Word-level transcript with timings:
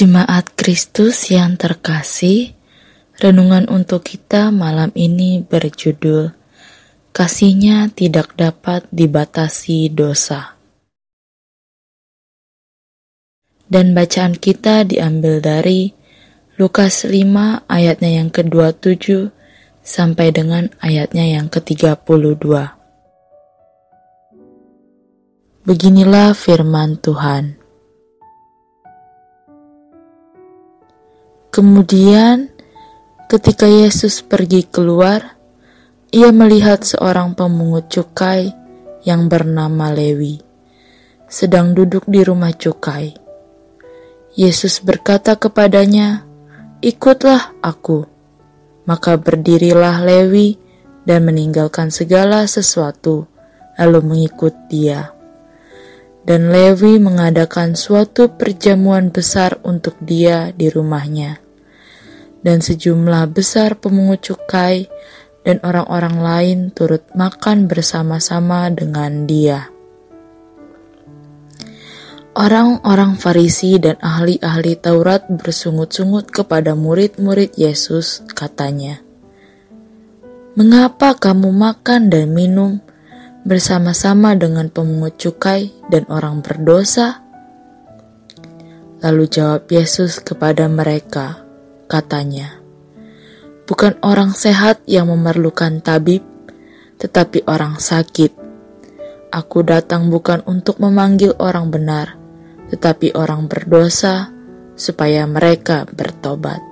Jemaat 0.00 0.56
Kristus 0.56 1.28
yang 1.28 1.60
terkasih, 1.60 2.56
renungan 3.20 3.68
untuk 3.68 4.08
kita 4.08 4.48
malam 4.48 4.88
ini 4.96 5.44
berjudul 5.44 6.32
Kasihnya 7.12 7.92
tidak 7.92 8.32
dapat 8.32 8.88
dibatasi 8.88 9.92
dosa. 9.92 10.56
Dan 13.68 13.92
bacaan 13.92 14.40
kita 14.40 14.88
diambil 14.88 15.44
dari 15.44 15.92
Lukas 16.56 17.04
5 17.04 17.68
ayatnya 17.68 18.24
yang 18.24 18.32
ke-27 18.32 19.28
sampai 19.84 20.32
dengan 20.32 20.72
ayatnya 20.80 21.28
yang 21.28 21.52
ke-32. 21.52 22.48
Beginilah 25.68 26.32
firman 26.32 26.96
Tuhan. 26.96 27.59
Kemudian, 31.50 32.46
ketika 33.26 33.66
Yesus 33.66 34.22
pergi 34.22 34.62
keluar, 34.70 35.34
ia 36.14 36.30
melihat 36.30 36.86
seorang 36.86 37.34
pemungut 37.34 37.90
cukai 37.90 38.54
yang 39.02 39.26
bernama 39.26 39.90
Lewi 39.90 40.50
sedang 41.30 41.74
duduk 41.78 42.10
di 42.10 42.26
rumah 42.26 42.50
cukai. 42.50 43.14
Yesus 44.34 44.82
berkata 44.82 45.38
kepadanya, 45.38 46.26
"Ikutlah 46.82 47.54
aku." 47.62 48.06
Maka 48.86 49.14
berdirilah 49.14 50.02
Lewi 50.02 50.58
dan 51.06 51.26
meninggalkan 51.26 51.94
segala 51.94 52.46
sesuatu, 52.50 53.30
lalu 53.78 53.98
mengikut 54.02 54.54
Dia. 54.66 55.14
Dan 56.30 56.54
Lewi 56.54 57.02
mengadakan 57.02 57.74
suatu 57.74 58.30
perjamuan 58.30 59.10
besar 59.10 59.58
untuk 59.66 59.98
dia 59.98 60.54
di 60.54 60.70
rumahnya 60.70 61.42
dan 62.46 62.62
sejumlah 62.62 63.34
besar 63.34 63.74
pemungut 63.82 64.22
cukai 64.22 64.86
dan 65.42 65.58
orang-orang 65.66 66.16
lain 66.22 66.58
turut 66.70 67.02
makan 67.18 67.66
bersama-sama 67.66 68.70
dengan 68.70 69.26
dia. 69.26 69.74
Orang-orang 72.30 73.18
Farisi 73.18 73.82
dan 73.82 73.98
ahli-ahli 73.98 74.78
Taurat 74.78 75.26
bersungut-sungut 75.26 76.30
kepada 76.30 76.78
murid-murid 76.78 77.58
Yesus, 77.58 78.22
katanya, 78.38 79.02
"Mengapa 80.54 81.18
kamu 81.18 81.50
makan 81.50 82.06
dan 82.06 82.30
minum 82.30 82.78
bersama-sama 83.50 84.38
dengan 84.38 84.70
pemungut 84.70 85.18
cukai 85.18 85.74
dan 85.90 86.06
orang 86.06 86.38
berdosa?" 86.38 87.26
Lalu 89.02 89.26
jawab 89.26 89.66
Yesus 89.66 90.22
kepada 90.22 90.70
mereka, 90.70 91.42
katanya. 91.90 92.60
Bukan 93.66 93.98
orang 94.06 94.30
sehat 94.36 94.78
yang 94.86 95.10
memerlukan 95.10 95.82
tabib, 95.82 96.22
tetapi 97.00 97.42
orang 97.50 97.80
sakit. 97.80 98.36
Aku 99.32 99.66
datang 99.66 100.12
bukan 100.12 100.44
untuk 100.46 100.78
memanggil 100.78 101.32
orang 101.40 101.72
benar, 101.72 102.14
tetapi 102.68 103.16
orang 103.16 103.48
berdosa, 103.48 104.28
supaya 104.76 105.24
mereka 105.24 105.88
bertobat. 105.88 106.69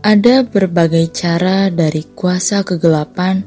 Ada 0.00 0.48
berbagai 0.48 1.12
cara 1.12 1.68
dari 1.68 2.00
kuasa 2.16 2.64
kegelapan 2.64 3.44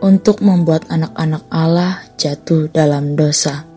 untuk 0.00 0.40
membuat 0.40 0.88
anak-anak 0.88 1.44
Allah 1.52 2.00
jatuh 2.16 2.72
dalam 2.72 3.12
dosa. 3.12 3.68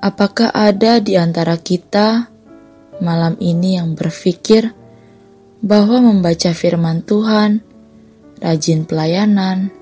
Apakah 0.00 0.48
ada 0.48 0.96
di 1.04 1.12
antara 1.12 1.60
kita 1.60 2.32
malam 3.04 3.36
ini 3.36 3.76
yang 3.76 3.92
berpikir 3.92 4.72
bahwa 5.60 6.00
membaca 6.00 6.56
firman 6.56 7.04
Tuhan, 7.04 7.60
rajin 8.40 8.88
pelayanan, 8.88 9.76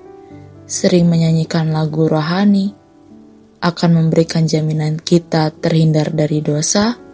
sering 0.67 1.07
menyanyikan 1.07 1.71
lagu 1.71 2.11
rohani, 2.11 2.75
akan 3.63 3.95
memberikan 3.95 4.43
jaminan 4.43 4.99
kita 4.99 5.55
terhindar 5.55 6.11
dari 6.11 6.43
dosa? 6.43 7.04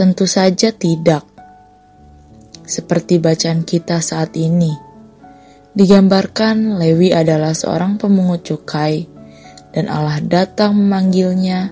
Tentu 0.00 0.24
saja 0.24 0.72
tidak. 0.72 1.28
Seperti 2.64 3.20
bacaan 3.20 3.68
kita 3.68 4.00
saat 4.00 4.32
ini, 4.32 4.72
digambarkan 5.76 6.80
Lewi 6.80 7.12
adalah 7.12 7.52
seorang 7.52 8.00
pemungut 8.00 8.40
cukai 8.40 9.04
dan 9.76 9.92
Allah 9.92 10.24
datang 10.24 10.72
memanggilnya 10.72 11.68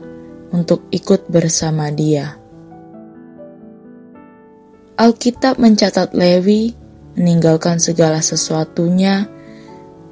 untuk 0.53 0.93
ikut 0.93 1.33
bersama 1.33 1.89
dia. 1.89 2.37
Alkitab 5.01 5.57
mencatat 5.57 6.13
Lewi 6.13 6.77
meninggalkan 7.17 7.81
segala 7.81 8.21
sesuatunya 8.21 9.25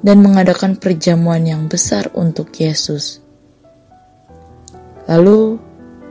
dan 0.01 0.25
mengadakan 0.25 0.73
perjamuan 0.73 1.45
yang 1.45 1.69
besar 1.69 2.09
untuk 2.17 2.49
Yesus. 2.57 3.21
Lalu, 5.05 5.66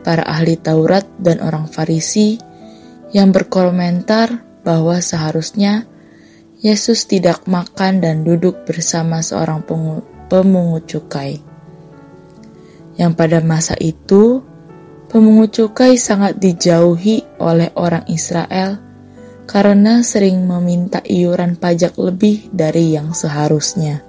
para 0.07 0.23
ahli 0.23 0.55
Taurat 0.55 1.03
dan 1.19 1.43
orang 1.43 1.67
Farisi 1.67 2.39
yang 3.11 3.35
berkomentar 3.35 4.63
bahwa 4.63 5.03
seharusnya 5.03 5.91
Yesus 6.63 7.11
tidak 7.11 7.43
makan 7.51 7.99
dan 7.99 8.23
duduk 8.23 8.63
bersama 8.63 9.19
seorang 9.19 9.67
pemungut 10.31 10.87
cukai 10.87 11.43
yang 12.97 13.13
pada 13.13 13.45
masa 13.45 13.77
itu 13.83 14.41
pemungut 15.13 15.53
cukai 15.53 16.01
sangat 16.01 16.41
dijauhi 16.41 17.23
oleh 17.39 17.71
orang 17.77 18.09
Israel 18.09 18.81
karena 19.47 20.03
sering 20.03 20.43
meminta 20.43 20.99
iuran 21.07 21.55
pajak 21.55 21.95
lebih 21.95 22.51
dari 22.51 22.99
yang 22.99 23.15
seharusnya. 23.15 24.03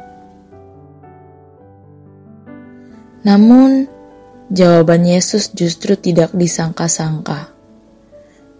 Namun, 3.21 3.85
jawaban 4.51 5.03
Yesus 5.03 5.51
justru 5.51 5.99
tidak 5.99 6.31
disangka-sangka. 6.31 7.51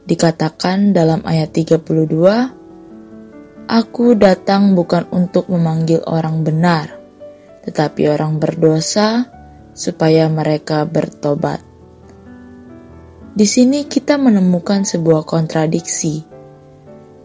Dikatakan 0.08 0.96
dalam 0.96 1.20
ayat 1.28 1.52
32, 1.52 1.84
Aku 3.68 4.16
datang 4.16 4.80
bukan 4.80 5.03
untuk 5.12 5.52
memanggil 5.52 6.00
orang 6.08 6.48
benar, 6.48 6.96
tetapi 7.68 8.08
orang 8.08 8.40
berdosa 8.40 9.28
supaya 9.75 10.31
mereka 10.31 10.88
bertobat. 10.88 11.59
Di 13.36 13.44
sini 13.44 13.84
kita 13.84 14.16
menemukan 14.16 14.88
sebuah 14.88 15.28
kontradiksi. 15.28 16.24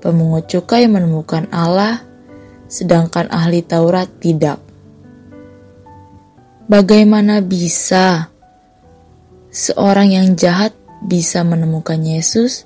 Pemungut 0.02 0.50
cukai 0.50 0.90
menemukan 0.90 1.46
Allah, 1.54 2.02
sedangkan 2.66 3.30
ahli 3.30 3.62
Taurat 3.62 4.10
tidak. 4.18 4.58
Bagaimana 6.66 7.38
bisa 7.38 8.31
seorang 9.52 10.16
yang 10.16 10.32
jahat 10.34 10.72
bisa 11.04 11.44
menemukan 11.44 12.00
Yesus, 12.00 12.64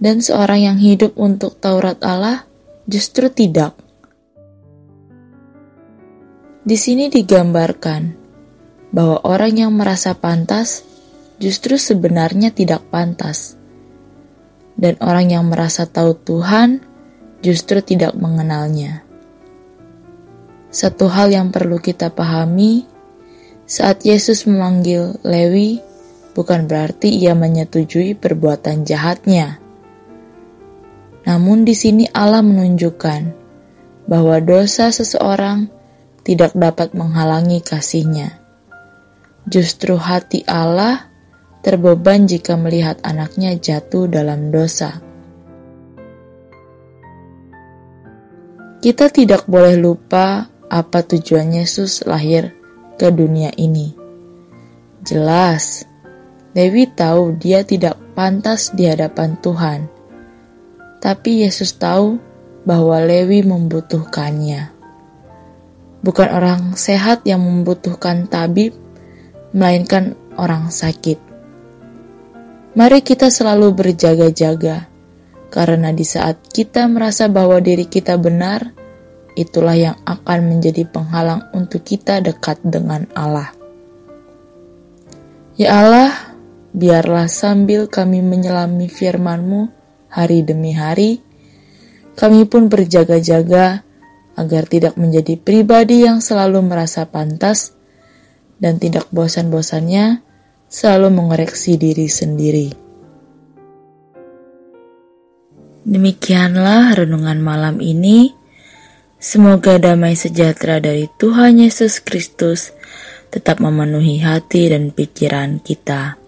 dan 0.00 0.24
seorang 0.24 0.72
yang 0.72 0.78
hidup 0.80 1.12
untuk 1.20 1.60
Taurat 1.60 2.00
Allah 2.00 2.48
justru 2.88 3.28
tidak? 3.28 3.76
Di 6.64 6.76
sini 6.80 7.12
digambarkan 7.12 8.16
bahwa 8.88 9.20
orang 9.28 9.52
yang 9.60 9.72
merasa 9.76 10.16
pantas 10.16 10.80
justru 11.36 11.76
sebenarnya 11.76 12.56
tidak 12.56 12.88
pantas, 12.88 13.60
dan 14.80 14.96
orang 15.04 15.28
yang 15.28 15.44
merasa 15.44 15.84
tahu 15.84 16.16
Tuhan 16.16 16.80
justru 17.44 17.84
tidak 17.84 18.16
mengenalnya. 18.16 19.04
Satu 20.68 21.08
hal 21.08 21.32
yang 21.32 21.48
perlu 21.48 21.80
kita 21.80 22.12
pahami 22.12 22.84
saat 23.64 24.04
Yesus 24.04 24.44
memanggil 24.44 25.16
Lewi, 25.24 25.80
bukan 26.38 26.70
berarti 26.70 27.10
ia 27.10 27.34
menyetujui 27.34 28.14
perbuatan 28.14 28.86
jahatnya. 28.86 29.58
Namun, 31.26 31.66
di 31.66 31.74
sini 31.74 32.06
Allah 32.14 32.46
menunjukkan 32.46 33.20
bahwa 34.06 34.38
dosa 34.38 34.94
seseorang 34.94 35.66
tidak 36.22 36.54
dapat 36.54 36.94
menghalangi 36.94 37.58
kasihnya. 37.58 38.38
Justru 39.50 39.98
hati 39.98 40.46
Allah 40.46 41.10
terbeban 41.66 42.30
jika 42.30 42.54
melihat 42.54 43.02
anaknya 43.02 43.58
jatuh 43.58 44.06
dalam 44.06 44.54
dosa. 44.54 45.02
Kita 48.78 49.10
tidak 49.10 49.50
boleh 49.50 49.74
lupa 49.74 50.46
apa 50.70 51.02
tujuan 51.02 51.50
Yesus 51.50 52.06
lahir 52.06 52.54
ke 52.94 53.10
dunia 53.10 53.50
ini. 53.58 53.90
Jelas, 55.02 55.87
Dewi 56.56 56.88
tahu 56.88 57.36
dia 57.36 57.60
tidak 57.62 58.00
pantas 58.16 58.72
di 58.72 58.88
hadapan 58.88 59.36
Tuhan. 59.38 59.80
Tapi 60.98 61.46
Yesus 61.46 61.76
tahu 61.76 62.18
bahwa 62.66 63.00
Lewi 63.00 63.46
membutuhkannya. 63.46 64.74
Bukan 66.02 66.28
orang 66.30 66.74
sehat 66.78 67.26
yang 67.26 67.42
membutuhkan 67.42 68.30
tabib, 68.30 68.74
melainkan 69.50 70.14
orang 70.38 70.70
sakit. 70.70 71.18
Mari 72.78 73.02
kita 73.02 73.32
selalu 73.32 73.74
berjaga-jaga, 73.74 74.86
karena 75.50 75.90
di 75.90 76.06
saat 76.06 76.38
kita 76.52 76.86
merasa 76.86 77.26
bahwa 77.26 77.58
diri 77.58 77.88
kita 77.88 78.14
benar, 78.20 78.70
itulah 79.34 79.74
yang 79.74 79.96
akan 80.06 80.46
menjadi 80.46 80.86
penghalang 80.86 81.46
untuk 81.56 81.82
kita 81.82 82.22
dekat 82.22 82.62
dengan 82.62 83.08
Allah. 83.16 83.50
Ya 85.58 85.74
Allah, 85.82 86.27
biarlah 86.78 87.26
sambil 87.26 87.90
kami 87.90 88.22
menyelami 88.22 88.86
firman-Mu 88.86 89.66
hari 90.14 90.46
demi 90.46 90.70
hari, 90.78 91.18
kami 92.14 92.46
pun 92.46 92.70
berjaga-jaga 92.70 93.82
agar 94.38 94.62
tidak 94.70 94.94
menjadi 94.94 95.34
pribadi 95.34 96.06
yang 96.06 96.22
selalu 96.22 96.62
merasa 96.62 97.10
pantas 97.10 97.74
dan 98.62 98.78
tidak 98.78 99.10
bosan-bosannya 99.10 100.22
selalu 100.70 101.08
mengoreksi 101.10 101.74
diri 101.74 102.06
sendiri. 102.06 102.70
Demikianlah 105.88 106.94
renungan 106.94 107.40
malam 107.42 107.82
ini. 107.82 108.36
Semoga 109.18 109.82
damai 109.82 110.14
sejahtera 110.14 110.78
dari 110.78 111.10
Tuhan 111.18 111.58
Yesus 111.58 111.98
Kristus 111.98 112.70
tetap 113.34 113.58
memenuhi 113.58 114.22
hati 114.22 114.70
dan 114.70 114.94
pikiran 114.94 115.58
kita. 115.58 116.27